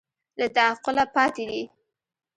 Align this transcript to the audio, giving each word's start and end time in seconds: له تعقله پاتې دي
له 0.39 0.47
تعقله 0.55 1.03
پاتې 1.15 1.43
دي 1.49 1.61